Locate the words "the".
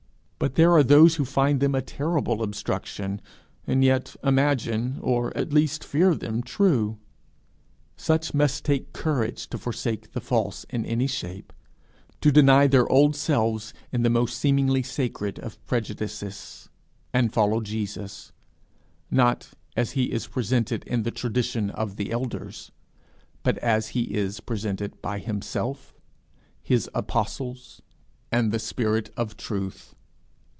10.13-10.19, 14.01-14.09, 21.03-21.11, 21.97-22.11, 28.51-28.57